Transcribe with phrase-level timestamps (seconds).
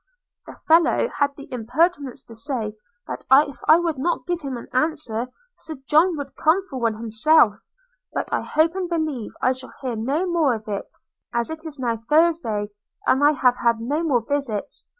[0.47, 4.67] 'The fellow had the impertinence to say, that if I would not give him an
[4.73, 5.27] answer,
[5.59, 7.57] Sir John would come for one himself;
[8.11, 10.89] but I hope and believe I shall hear no more of it,
[11.35, 12.71] as it is now Thursday,
[13.05, 14.87] and I have had no more visits.